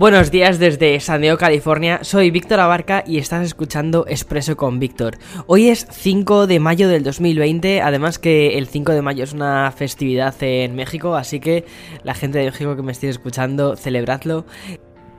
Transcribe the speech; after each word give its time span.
Buenos 0.00 0.30
días 0.30 0.58
desde 0.58 0.98
San 0.98 1.20
Diego, 1.20 1.36
California. 1.36 1.98
Soy 2.04 2.30
Víctor 2.30 2.58
Abarca 2.58 3.04
y 3.06 3.18
estás 3.18 3.44
escuchando 3.44 4.06
Expreso 4.08 4.56
con 4.56 4.78
Víctor. 4.78 5.18
Hoy 5.46 5.68
es 5.68 5.86
5 5.90 6.46
de 6.46 6.58
mayo 6.58 6.88
del 6.88 7.02
2020, 7.02 7.82
además 7.82 8.18
que 8.18 8.56
el 8.56 8.66
5 8.66 8.92
de 8.92 9.02
mayo 9.02 9.24
es 9.24 9.34
una 9.34 9.70
festividad 9.72 10.34
en 10.42 10.74
México, 10.74 11.16
así 11.16 11.38
que 11.38 11.66
la 12.02 12.14
gente 12.14 12.38
de 12.38 12.46
México 12.46 12.76
que 12.76 12.82
me 12.82 12.92
estéis 12.92 13.16
escuchando, 13.16 13.76
celebradlo. 13.76 14.46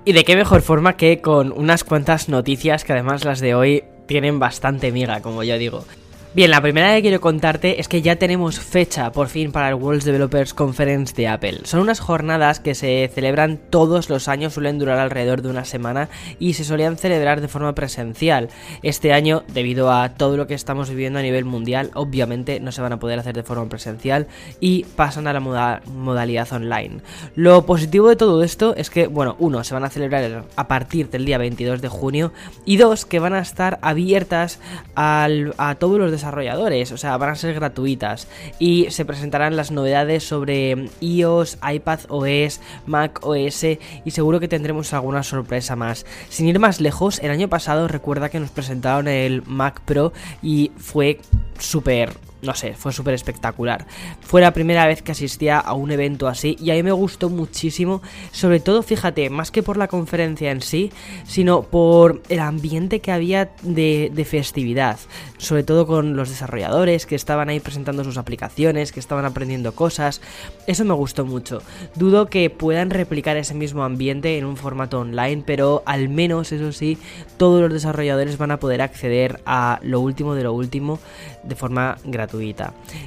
Y 0.03 0.13
de 0.13 0.23
qué 0.23 0.35
mejor 0.35 0.63
forma 0.63 0.97
que 0.97 1.21
con 1.21 1.51
unas 1.51 1.83
cuantas 1.83 2.27
noticias 2.27 2.83
que 2.83 2.93
además 2.93 3.23
las 3.23 3.39
de 3.39 3.53
hoy 3.53 3.83
tienen 4.07 4.39
bastante 4.39 4.91
miga, 4.91 5.21
como 5.21 5.43
yo 5.43 5.59
digo. 5.59 5.85
Bien, 6.33 6.49
la 6.49 6.61
primera 6.61 6.95
que 6.95 7.01
quiero 7.01 7.19
contarte 7.19 7.81
es 7.81 7.89
que 7.89 8.01
ya 8.01 8.15
tenemos 8.15 8.57
fecha 8.57 9.11
por 9.11 9.27
fin 9.27 9.51
para 9.51 9.67
el 9.67 9.75
World 9.75 10.03
Developers 10.03 10.53
Conference 10.53 11.13
de 11.13 11.27
Apple. 11.27 11.59
Son 11.65 11.81
unas 11.81 11.99
jornadas 11.99 12.61
que 12.61 12.73
se 12.73 13.11
celebran 13.13 13.59
todos 13.69 14.09
los 14.09 14.29
años, 14.29 14.53
suelen 14.53 14.79
durar 14.79 14.97
alrededor 14.97 15.41
de 15.41 15.49
una 15.49 15.65
semana 15.65 16.07
y 16.39 16.53
se 16.53 16.63
solían 16.63 16.95
celebrar 16.95 17.41
de 17.41 17.49
forma 17.49 17.75
presencial. 17.75 18.47
Este 18.81 19.11
año, 19.11 19.43
debido 19.53 19.91
a 19.91 20.07
todo 20.07 20.37
lo 20.37 20.47
que 20.47 20.53
estamos 20.53 20.89
viviendo 20.89 21.19
a 21.19 21.21
nivel 21.21 21.43
mundial, 21.43 21.91
obviamente 21.95 22.61
no 22.61 22.71
se 22.71 22.81
van 22.81 22.93
a 22.93 22.99
poder 22.99 23.19
hacer 23.19 23.35
de 23.35 23.43
forma 23.43 23.67
presencial 23.67 24.27
y 24.61 24.85
pasan 24.85 25.27
a 25.27 25.33
la 25.33 25.41
modalidad 25.41 26.53
online. 26.53 27.01
Lo 27.35 27.65
positivo 27.65 28.07
de 28.07 28.15
todo 28.15 28.41
esto 28.41 28.73
es 28.77 28.89
que, 28.89 29.07
bueno, 29.07 29.35
uno, 29.39 29.65
se 29.65 29.73
van 29.73 29.83
a 29.83 29.89
celebrar 29.89 30.45
a 30.55 30.67
partir 30.69 31.09
del 31.09 31.25
día 31.25 31.37
22 31.37 31.81
de 31.81 31.89
junio 31.89 32.31
y 32.63 32.77
dos, 32.77 33.05
que 33.05 33.19
van 33.19 33.33
a 33.33 33.39
estar 33.39 33.79
abiertas 33.81 34.61
a 34.95 35.75
todos 35.77 35.99
los 35.99 36.20
desarrolladores, 36.21 36.91
o 36.91 36.97
sea, 36.97 37.17
van 37.17 37.31
a 37.31 37.35
ser 37.35 37.55
gratuitas 37.55 38.27
y 38.59 38.89
se 38.91 39.05
presentarán 39.05 39.55
las 39.55 39.71
novedades 39.71 40.23
sobre 40.23 40.89
iOS, 40.99 41.57
iPad 41.67 41.99
OS, 42.09 42.59
Mac 42.85 43.19
OS 43.23 43.63
y 43.63 44.11
seguro 44.11 44.39
que 44.39 44.47
tendremos 44.47 44.93
alguna 44.93 45.23
sorpresa 45.23 45.75
más. 45.75 46.05
Sin 46.29 46.47
ir 46.47 46.59
más 46.59 46.79
lejos, 46.79 47.19
el 47.19 47.31
año 47.31 47.47
pasado 47.47 47.87
recuerda 47.87 48.29
que 48.29 48.39
nos 48.39 48.51
presentaron 48.51 49.07
el 49.07 49.41
Mac 49.47 49.81
Pro 49.81 50.13
y 50.43 50.71
fue 50.77 51.19
súper 51.57 52.30
no 52.41 52.55
sé, 52.55 52.73
fue 52.73 52.91
súper 52.91 53.13
espectacular. 53.13 53.85
Fue 54.21 54.41
la 54.41 54.51
primera 54.51 54.87
vez 54.87 55.01
que 55.01 55.11
asistía 55.11 55.59
a 55.59 55.73
un 55.73 55.91
evento 55.91 56.27
así 56.27 56.57
y 56.59 56.71
a 56.71 56.73
mí 56.73 56.83
me 56.83 56.91
gustó 56.91 57.29
muchísimo, 57.29 58.01
sobre 58.31 58.59
todo, 58.59 58.81
fíjate, 58.81 59.29
más 59.29 59.51
que 59.51 59.63
por 59.63 59.77
la 59.77 59.87
conferencia 59.87 60.51
en 60.51 60.61
sí, 60.61 60.91
sino 61.25 61.63
por 61.63 62.21
el 62.29 62.39
ambiente 62.39 62.99
que 62.99 63.11
había 63.11 63.51
de, 63.61 64.11
festividad, 64.21 64.97
sobre 65.37 65.63
todo 65.63 65.87
con 65.87 66.15
los 66.15 66.29
desarrolladores 66.29 67.05
que 67.05 67.15
estaban 67.15 67.49
ahí 67.49 67.59
presentando 67.59 68.03
sus 68.03 68.17
aplicaciones, 68.17 68.91
que 68.91 68.99
estaban 68.99 69.25
aprendiendo 69.25 69.73
cosas, 69.73 70.21
eso 70.67 70.85
me 70.85 70.93
gustó 70.93 71.25
mucho. 71.25 71.61
Dudo 71.95 72.27
que 72.27 72.49
puedan 72.49 72.91
replicar 72.91 73.35
ese 73.37 73.55
mismo 73.55 73.83
ambiente 73.83 74.37
en 74.37 74.45
un 74.45 74.57
formato 74.57 74.99
online, 74.99 75.43
pero 75.45 75.83
al 75.85 76.07
menos, 76.07 76.51
eso 76.51 76.71
sí, 76.71 76.97
todos 77.37 77.61
los 77.61 77.73
desarrolladores 77.73 78.37
van 78.37 78.51
a 78.51 78.59
poder 78.59 78.81
acceder 78.81 79.41
a 79.45 79.79
lo 79.81 79.99
último 79.99 80.35
de 80.35 80.43
lo 80.43 80.53
último 80.53 80.99
de 81.43 81.55
forma 81.55 81.97
gratuita. 82.05 82.30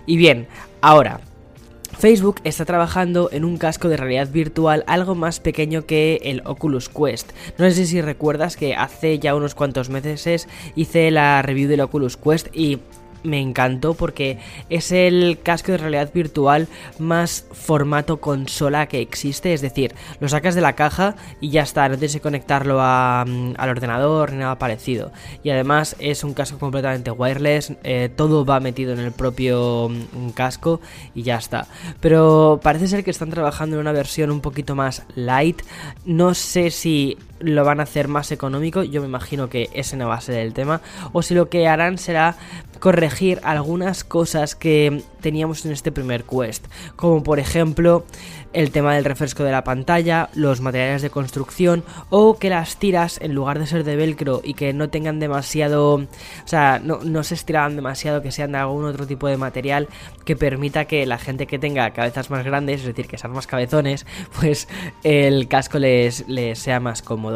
Y 0.06 0.16
bien, 0.16 0.46
ahora, 0.80 1.20
Facebook 1.98 2.36
está 2.44 2.64
trabajando 2.64 3.28
en 3.32 3.44
un 3.44 3.56
casco 3.56 3.88
de 3.88 3.96
realidad 3.96 4.28
virtual 4.30 4.84
algo 4.86 5.14
más 5.14 5.40
pequeño 5.40 5.86
que 5.86 6.20
el 6.24 6.42
Oculus 6.44 6.88
Quest. 6.88 7.32
No 7.58 7.70
sé 7.70 7.86
si 7.86 8.00
recuerdas 8.00 8.56
que 8.56 8.74
hace 8.74 9.18
ya 9.18 9.34
unos 9.34 9.54
cuantos 9.54 9.88
meses 9.88 10.48
hice 10.74 11.10
la 11.10 11.40
review 11.42 11.68
del 11.68 11.80
Oculus 11.80 12.16
Quest 12.16 12.48
y 12.54 12.80
me 13.24 13.40
encantó 13.40 13.94
porque 13.94 14.38
es 14.70 14.92
el 14.92 15.40
casco 15.42 15.72
de 15.72 15.78
realidad 15.78 16.10
virtual 16.12 16.68
más 16.98 17.46
formato 17.52 18.20
consola 18.20 18.86
que 18.86 19.00
existe, 19.00 19.52
es 19.52 19.60
decir, 19.60 19.94
lo 20.20 20.28
sacas 20.28 20.54
de 20.54 20.60
la 20.60 20.74
caja 20.74 21.16
y 21.40 21.50
ya 21.50 21.62
está, 21.62 21.88
no 21.88 21.96
tienes 21.96 22.12
que 22.12 22.20
conectarlo 22.20 22.76
mm, 22.76 23.54
al 23.56 23.68
ordenador 23.68 24.32
ni 24.32 24.38
nada 24.38 24.58
parecido. 24.58 25.12
Y 25.42 25.50
además 25.50 25.96
es 25.98 26.22
un 26.22 26.34
casco 26.34 26.58
completamente 26.58 27.10
wireless, 27.10 27.72
eh, 27.82 28.10
todo 28.14 28.44
va 28.44 28.60
metido 28.60 28.92
en 28.92 29.00
el 29.00 29.12
propio 29.12 29.88
mm, 29.88 30.30
casco 30.30 30.80
y 31.14 31.22
ya 31.22 31.36
está. 31.36 31.66
Pero 32.00 32.60
parece 32.62 32.88
ser 32.88 33.04
que 33.04 33.10
están 33.10 33.30
trabajando 33.30 33.76
en 33.76 33.80
una 33.80 33.92
versión 33.92 34.30
un 34.30 34.40
poquito 34.40 34.74
más 34.74 35.02
light, 35.14 35.62
no 36.04 36.34
sé 36.34 36.70
si 36.70 37.16
lo 37.44 37.64
van 37.64 37.80
a 37.80 37.84
hacer 37.84 38.08
más 38.08 38.32
económico, 38.32 38.82
yo 38.82 39.00
me 39.00 39.06
imagino 39.06 39.48
que 39.48 39.70
ese 39.74 39.96
no 39.96 40.08
va 40.08 40.16
a 40.16 40.20
ser 40.20 40.38
el 40.38 40.52
tema, 40.52 40.80
o 41.12 41.22
si 41.22 41.34
lo 41.34 41.48
que 41.48 41.68
harán 41.68 41.98
será 41.98 42.36
corregir 42.80 43.40
algunas 43.44 44.04
cosas 44.04 44.54
que 44.54 45.02
teníamos 45.20 45.64
en 45.64 45.72
este 45.72 45.92
primer 45.92 46.24
quest, 46.24 46.66
como 46.96 47.22
por 47.22 47.38
ejemplo 47.38 48.04
el 48.52 48.70
tema 48.70 48.94
del 48.94 49.04
refresco 49.04 49.42
de 49.42 49.52
la 49.52 49.64
pantalla, 49.64 50.30
los 50.34 50.60
materiales 50.60 51.02
de 51.02 51.10
construcción 51.10 51.82
o 52.08 52.38
que 52.38 52.50
las 52.50 52.76
tiras 52.76 53.18
en 53.20 53.34
lugar 53.34 53.58
de 53.58 53.66
ser 53.66 53.84
de 53.84 53.96
velcro 53.96 54.40
y 54.44 54.54
que 54.54 54.72
no 54.72 54.88
tengan 54.90 55.18
demasiado, 55.18 55.94
o 55.94 56.06
sea, 56.44 56.80
no, 56.82 57.24
se 57.24 57.34
estiraban 57.34 57.74
demasiado, 57.74 58.22
que 58.22 58.30
sean 58.30 58.52
de 58.52 58.58
algún 58.58 58.84
otro 58.84 59.06
tipo 59.06 59.26
de 59.26 59.36
material 59.36 59.88
que 60.24 60.36
permita 60.36 60.84
que 60.84 61.04
la 61.04 61.18
gente 61.18 61.46
que 61.46 61.58
tenga 61.58 61.90
cabezas 61.90 62.30
más 62.30 62.44
grandes, 62.44 62.80
es 62.80 62.86
decir, 62.86 63.08
que 63.08 63.18
sean 63.18 63.32
más 63.32 63.46
cabezones, 63.46 64.06
pues 64.38 64.68
el 65.02 65.48
casco 65.48 65.78
les 65.78 66.24
sea 66.58 66.80
más 66.80 67.02
cómodo. 67.02 67.33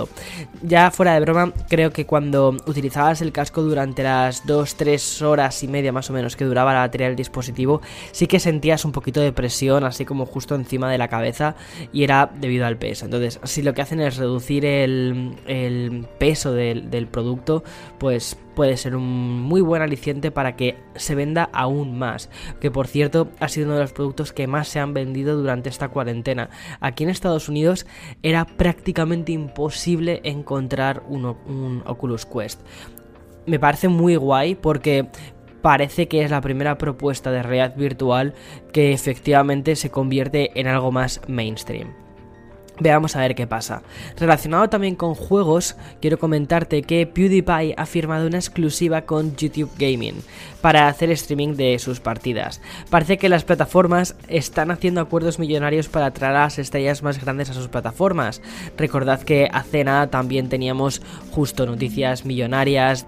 Ya 0.63 0.91
fuera 0.91 1.15
de 1.15 1.21
broma, 1.21 1.53
creo 1.69 1.91
que 1.93 2.07
cuando 2.07 2.57
utilizabas 2.67 3.23
el 3.23 3.33
casco 3.33 3.63
durante 3.63 4.03
las 4.03 4.47
2-3 4.47 5.23
horas 5.23 5.63
y 5.63 5.69
media 5.69 5.93
más 5.93 6.11
o 6.11 6.13
menos 6.13 6.37
que 6.37 6.45
duraba 6.45 6.75
la 6.75 6.81
batería 6.81 7.07
del 7.07 7.17
dispositivo, 7.17 7.81
sí 8.13 8.27
que 8.27 8.39
sentías 8.39 8.85
un 8.85 8.93
poquito 8.93 9.21
de 9.21 9.33
presión, 9.33 9.85
así 9.85 10.05
como 10.05 10.27
justo 10.27 10.55
encima 10.55 10.91
de 10.91 10.99
la 10.99 11.09
cabeza 11.09 11.57
y 11.93 12.05
era 12.05 12.31
debido 12.41 12.67
al 12.67 12.77
peso. 12.77 13.07
Entonces, 13.07 13.41
si 13.45 13.63
lo 13.63 13.75
que 13.75 13.83
hacen 13.83 14.01
es 14.01 14.17
reducir 14.17 14.65
el, 14.65 16.07
peso 16.19 16.53
del, 16.53 16.91
del 16.91 17.07
producto, 17.07 17.65
pues 17.99 18.37
puede 18.59 18.77
ser 18.77 18.97
un 18.97 19.41
muy 19.41 19.61
buen 19.61 19.83
aliciente 19.83 20.33
para 20.33 20.57
que 20.57 20.75
se 20.97 21.15
venda 21.15 21.49
aún 21.53 21.97
más. 21.97 22.29
Que 22.61 22.73
por 22.73 22.89
cierto 22.89 23.29
ha 23.39 23.47
sido 23.47 23.67
uno 23.67 23.77
de 23.77 23.83
los 23.83 23.93
productos 23.93 24.33
que 24.33 24.49
más 24.49 24.67
se 24.67 24.81
han 24.81 24.95
vendido 24.95 25.37
durante 25.37 25.69
esta 25.69 25.91
cuarentena. 25.91 26.51
Aquí 26.81 27.05
en 27.05 27.11
Estados 27.11 27.49
Unidos 27.49 27.87
era 28.21 28.47
prácticamente 28.47 29.31
imposible 29.31 30.21
encontrar 30.25 31.05
un 31.09 31.85
Oculus 31.87 32.27
Quest. 32.27 32.61
Me 33.47 33.61
parece 33.61 33.87
muy 33.87 34.17
guay 34.17 34.57
porque 34.57 35.07
parece 35.63 36.09
que 36.09 36.25
es 36.25 36.31
la 36.33 36.41
primera 36.41 36.79
propuesta 36.79 37.31
de 37.31 37.45
realidad 37.45 37.77
virtual 37.77 38.35
que 38.73 38.93
efectivamente 38.93 39.77
se 39.77 39.93
convierte 39.93 40.59
en 40.59 40.67
algo 40.67 40.91
más 40.91 41.21
mainstream. 41.29 42.08
Veamos 42.81 43.17
a 43.17 43.21
ver 43.21 43.35
qué 43.35 43.47
pasa. 43.47 43.83
Relacionado 44.17 44.69
también 44.69 44.95
con 44.95 45.15
juegos, 45.15 45.77
quiero 46.01 46.19
comentarte 46.19 46.83
que 46.83 47.07
PewDiePie 47.07 47.75
ha 47.77 47.87
firmado 47.87 48.27
una 48.27 48.39
exclusiva 48.39 49.03
con 49.03 49.37
YouTube 49.37 49.71
Gaming 49.79 50.23
para 50.61 50.89
hacer 50.89 51.11
streaming 51.11 51.55
de 51.55 51.79
sus 51.79 52.01
partidas. 52.01 52.61
Parece 52.91 53.19
que 53.19 53.29
las 53.29 53.45
plataformas 53.45 54.17
están 54.29 54.71
haciendo 54.71 55.01
acuerdos 55.01 55.39
millonarios 55.39 55.89
para 55.89 56.13
traer 56.13 56.37
a 56.37 56.43
las 56.45 56.59
estrellas 56.59 57.03
más 57.03 57.21
grandes 57.21 57.51
a 57.51 57.55
sus 57.55 57.69
plataformas. 57.69 58.43
Recordad 58.77 59.23
que 59.23 59.49
hace 59.53 59.85
nada 59.85 60.09
también 60.09 60.49
teníamos 60.49 61.03
justo 61.33 61.67
noticias 61.67 62.25
millonarias 62.25 63.07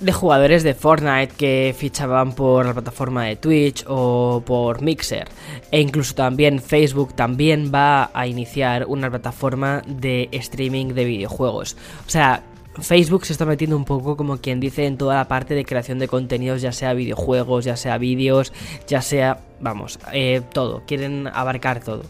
de 0.00 0.12
jugadores 0.12 0.62
de 0.62 0.74
Fortnite 0.74 1.34
que 1.36 1.74
fichaban 1.76 2.32
por 2.32 2.66
la 2.66 2.72
plataforma 2.72 3.24
de 3.24 3.36
Twitch 3.36 3.84
o 3.86 4.42
por 4.44 4.82
Mixer. 4.82 5.28
E 5.70 5.80
incluso 5.80 6.14
también 6.14 6.60
Facebook 6.60 7.14
también 7.14 7.72
va 7.74 8.10
a 8.12 8.26
iniciar 8.26 8.86
una 8.86 9.10
plataforma 9.10 9.82
de 9.86 10.28
streaming 10.32 10.88
de 10.88 11.04
videojuegos. 11.04 11.76
O 12.06 12.10
sea, 12.10 12.42
Facebook 12.80 13.24
se 13.24 13.32
está 13.32 13.46
metiendo 13.46 13.76
un 13.76 13.84
poco 13.84 14.16
como 14.16 14.38
quien 14.38 14.60
dice 14.60 14.86
en 14.86 14.98
toda 14.98 15.16
la 15.16 15.28
parte 15.28 15.54
de 15.54 15.64
creación 15.64 15.98
de 15.98 16.08
contenidos, 16.08 16.62
ya 16.62 16.72
sea 16.72 16.92
videojuegos, 16.92 17.64
ya 17.64 17.76
sea 17.76 17.98
vídeos, 17.98 18.52
ya 18.86 19.00
sea, 19.00 19.40
vamos, 19.60 19.98
eh, 20.12 20.42
todo. 20.52 20.82
Quieren 20.86 21.26
abarcar 21.28 21.82
todo. 21.82 22.02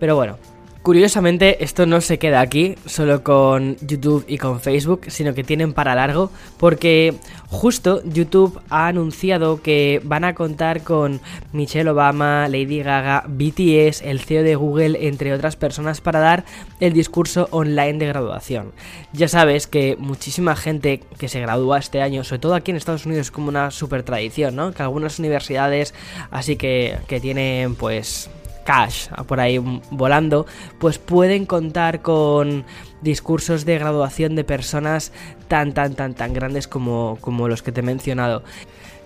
Pero 0.00 0.16
bueno, 0.16 0.38
Curiosamente, 0.82 1.62
esto 1.64 1.86
no 1.86 2.00
se 2.00 2.18
queda 2.18 2.40
aquí, 2.40 2.76
solo 2.86 3.22
con 3.22 3.76
YouTube 3.78 4.24
y 4.28 4.38
con 4.38 4.60
Facebook, 4.60 5.02
sino 5.08 5.34
que 5.34 5.44
tienen 5.44 5.74
para 5.74 5.94
largo, 5.94 6.30
porque 6.56 7.14
justo 7.48 8.00
YouTube 8.04 8.60
ha 8.70 8.86
anunciado 8.86 9.60
que 9.60 10.00
van 10.04 10.24
a 10.24 10.34
contar 10.34 10.82
con 10.82 11.20
Michelle 11.52 11.90
Obama, 11.90 12.48
Lady 12.48 12.82
Gaga, 12.82 13.24
BTS, 13.26 14.02
el 14.02 14.20
CEO 14.20 14.44
de 14.44 14.54
Google, 14.54 15.08
entre 15.08 15.34
otras 15.34 15.56
personas, 15.56 16.00
para 16.00 16.20
dar 16.20 16.44
el 16.80 16.92
discurso 16.92 17.48
online 17.50 17.98
de 17.98 18.06
graduación. 18.06 18.72
Ya 19.12 19.28
sabes 19.28 19.66
que 19.66 19.96
muchísima 19.98 20.56
gente 20.56 21.02
que 21.18 21.28
se 21.28 21.40
gradúa 21.40 21.78
este 21.78 22.00
año, 22.02 22.24
sobre 22.24 22.38
todo 22.38 22.54
aquí 22.54 22.70
en 22.70 22.76
Estados 22.78 23.04
Unidos, 23.04 23.26
es 23.26 23.30
como 23.30 23.48
una 23.48 23.72
super 23.72 24.04
tradición, 24.04 24.56
¿no? 24.56 24.72
Que 24.72 24.84
algunas 24.84 25.18
universidades 25.18 25.92
así 26.30 26.56
que, 26.56 26.96
que 27.08 27.20
tienen 27.20 27.74
pues 27.74 28.30
cash 28.68 29.08
por 29.26 29.40
ahí 29.40 29.58
volando, 29.90 30.44
pues 30.78 30.98
pueden 30.98 31.46
contar 31.46 32.02
con 32.02 32.66
discursos 33.00 33.64
de 33.64 33.78
graduación 33.78 34.36
de 34.36 34.44
personas 34.44 35.10
tan, 35.48 35.72
tan, 35.72 35.94
tan, 35.94 36.12
tan 36.12 36.34
grandes 36.34 36.68
como, 36.68 37.16
como 37.22 37.48
los 37.48 37.62
que 37.62 37.72
te 37.72 37.80
he 37.80 37.82
mencionado. 37.82 38.42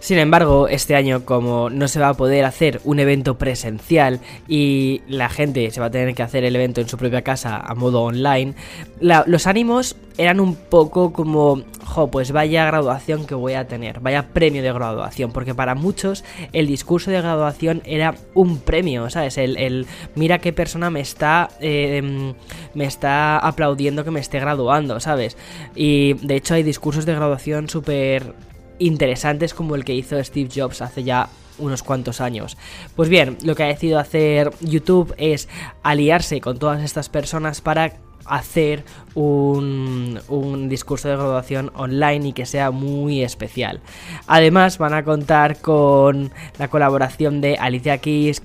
Sin 0.01 0.19
embargo, 0.19 0.67
este 0.67 0.97
año 0.97 1.25
como 1.25 1.71
no 1.71 1.87
se 1.87 2.01
va 2.01 2.09
a 2.09 2.15
poder 2.15 2.45
hacer 2.45 2.81
un 2.83 2.99
evento 2.99 3.39
presencial 3.39 4.19
y 4.49 5.01
la 5.07 5.29
gente 5.29 5.71
se 5.71 5.79
va 5.79 5.87
a 5.87 5.91
tener 5.93 6.13
que 6.17 6.25
hacer 6.25 6.43
el 6.43 6.57
evento 6.57 6.81
en 6.81 6.89
su 6.89 6.97
propia 6.97 7.23
casa 7.23 7.59
a 7.59 7.73
modo 7.77 8.03
online, 8.03 8.55
los 9.01 9.47
ánimos 9.47 9.95
eran 10.19 10.41
un 10.41 10.57
poco 10.57 11.13
como, 11.13 11.63
jo, 11.93 12.09
pues 12.09 12.33
vaya 12.33 12.65
graduación 12.65 13.27
que 13.27 13.35
voy 13.35 13.53
a 13.53 13.67
tener, 13.67 14.01
vaya 14.01 14.29
premio 14.33 14.63
de 14.63 14.73
graduación, 14.73 15.31
porque 15.31 15.55
para 15.55 15.75
muchos 15.75 16.25
el 16.53 16.67
discurso 16.67 17.11
de 17.11 17.21
graduación 17.21 17.83
era 17.85 18.15
un 18.35 18.59
premio, 18.59 19.11
¿sabes? 19.11 19.37
El, 19.39 19.87
mira 20.15 20.39
qué 20.39 20.53
persona 20.53 20.91
me 20.91 21.01
está, 21.01 21.51
em, 21.61 22.35
me 22.75 22.87
está 22.87 23.39
aplaudiendo 23.39 24.05
que 24.05 24.11
me 24.11 24.21
esté 24.21 24.41
graduando, 24.41 25.01
¿sabes? 25.01 25.37
Y 25.75 26.15
de 26.15 26.37
hecho 26.37 26.55
hay 26.55 26.63
discursos 26.63 27.05
de 27.05 27.15
graduación 27.15 27.69
súper 27.69 28.35
interesantes 28.79 29.55
como 29.55 29.75
el 29.75 29.85
que 29.85 29.95
hizo 29.95 30.23
Steve 30.25 30.49
Jobs 30.55 30.81
hace 30.81 31.05
ya 31.05 31.29
unos 31.59 31.83
cuantos 31.83 32.21
años. 32.21 32.57
Pues 32.97 33.09
bien, 33.09 33.39
lo 33.45 33.55
que 33.55 33.65
ha 33.65 33.69
decidido 33.69 33.99
hacer 33.99 34.51
YouTube 34.61 35.15
es 35.17 35.49
aliarse 35.83 36.41
con 36.41 36.59
todas 36.59 36.83
estas 36.83 37.09
personas 37.09 37.61
para 37.61 37.93
hacer 38.25 38.85
un, 39.15 40.21
un, 40.29 40.69
discurso 40.69 41.09
de 41.09 41.17
graduación 41.17 41.71
online 41.75 42.29
y 42.29 42.33
que 42.33 42.47
sea 42.47 42.71
muy 42.71 43.23
especial. 43.23 43.81
Además 44.27 44.79
van 44.79 44.95
a 44.95 45.05
contar 45.05 45.61
con 45.61 46.31
la 46.59 46.69
colaboración 46.69 47.41
de 47.41 47.57
Alicia 47.57 47.99
Keys, 47.99 48.43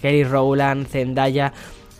Kelly 0.00 0.24
Rowland, 0.24 0.86
Zendaya, 0.86 1.52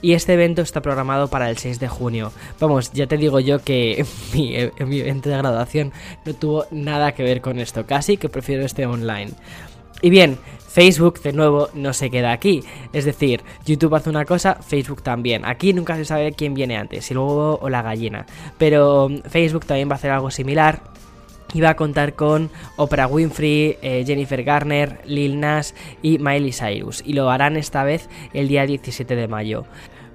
y 0.04 0.12
este 0.12 0.34
evento 0.34 0.60
está 0.60 0.82
programado 0.82 1.28
para 1.28 1.48
el 1.48 1.56
6 1.56 1.80
de 1.80 1.88
junio. 1.88 2.30
Vamos, 2.60 2.92
ya 2.92 3.06
te 3.06 3.16
digo 3.16 3.40
yo 3.40 3.60
que 3.60 4.04
mi, 4.34 4.54
mi 4.84 5.00
evento 5.00 5.30
de 5.30 5.38
graduación 5.38 5.92
no 6.26 6.34
tuvo 6.34 6.66
nada 6.70 7.12
que 7.12 7.22
ver 7.22 7.40
con 7.40 7.58
esto, 7.58 7.86
casi 7.86 8.18
que 8.18 8.28
prefiero 8.28 8.66
este 8.66 8.84
online. 8.84 9.30
Y 10.02 10.10
bien, 10.10 10.38
Facebook 10.74 11.20
de 11.22 11.32
nuevo 11.32 11.68
no 11.72 11.92
se 11.92 12.10
queda 12.10 12.32
aquí. 12.32 12.64
Es 12.92 13.04
decir, 13.04 13.42
YouTube 13.64 13.94
hace 13.94 14.10
una 14.10 14.24
cosa, 14.24 14.56
Facebook 14.56 15.02
también. 15.02 15.44
Aquí 15.44 15.72
nunca 15.72 15.94
se 15.94 16.04
sabe 16.04 16.32
quién 16.32 16.52
viene 16.52 16.76
antes, 16.76 17.04
si 17.04 17.14
luego 17.14 17.60
o 17.62 17.68
la 17.68 17.80
gallina. 17.80 18.26
Pero 18.58 19.08
mm, 19.08 19.22
Facebook 19.28 19.66
también 19.66 19.88
va 19.88 19.92
a 19.92 19.96
hacer 19.96 20.10
algo 20.10 20.32
similar 20.32 20.82
y 21.52 21.60
va 21.60 21.70
a 21.70 21.76
contar 21.76 22.14
con 22.14 22.50
Oprah 22.76 23.06
Winfrey, 23.06 23.78
eh, 23.82 24.02
Jennifer 24.04 24.42
Garner, 24.42 25.00
Lil 25.06 25.38
Nas 25.38 25.76
y 26.02 26.18
Miley 26.18 26.52
Cyrus. 26.52 27.04
Y 27.06 27.12
lo 27.12 27.30
harán 27.30 27.56
esta 27.56 27.84
vez 27.84 28.08
el 28.32 28.48
día 28.48 28.66
17 28.66 29.14
de 29.14 29.28
mayo. 29.28 29.66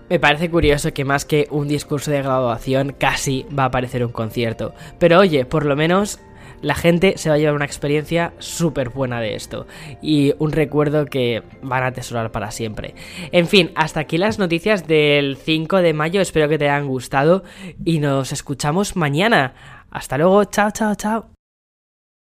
Me 0.09 0.19
parece 0.19 0.49
curioso 0.49 0.91
que 0.91 1.05
más 1.05 1.23
que 1.23 1.47
un 1.51 1.67
discurso 1.67 2.11
de 2.11 2.23
graduación 2.23 2.95
casi 2.97 3.45
va 3.57 3.63
a 3.63 3.67
aparecer 3.67 4.03
un 4.03 4.11
concierto. 4.11 4.73
Pero 4.97 5.19
oye, 5.19 5.45
por 5.45 5.65
lo 5.65 5.75
menos 5.75 6.19
la 6.61 6.75
gente 6.75 7.17
se 7.17 7.29
va 7.29 7.35
a 7.35 7.37
llevar 7.37 7.55
una 7.55 7.65
experiencia 7.65 8.33
súper 8.39 8.89
buena 8.89 9.21
de 9.21 9.35
esto 9.35 9.67
y 10.01 10.33
un 10.39 10.51
recuerdo 10.51 11.05
que 11.05 11.43
van 11.61 11.83
a 11.83 11.87
atesorar 11.87 12.31
para 12.31 12.51
siempre. 12.51 12.95
En 13.31 13.47
fin, 13.47 13.71
hasta 13.75 14.01
aquí 14.01 14.17
las 14.17 14.39
noticias 14.39 14.87
del 14.87 15.37
5 15.37 15.77
de 15.77 15.93
mayo, 15.93 16.21
espero 16.21 16.49
que 16.49 16.57
te 16.57 16.69
hayan 16.69 16.87
gustado 16.87 17.43
y 17.85 17.99
nos 17.99 18.31
escuchamos 18.31 18.95
mañana. 18.95 19.53
Hasta 19.91 20.17
luego, 20.17 20.45
chao, 20.45 20.71
chao, 20.71 20.95
chao. 20.95 21.38